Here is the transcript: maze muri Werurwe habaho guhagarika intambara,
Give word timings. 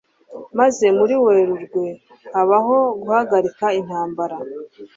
maze 0.59 0.85
muri 0.97 1.13
Werurwe 1.23 1.85
habaho 2.33 2.77
guhagarika 3.01 3.65
intambara, 3.79 4.37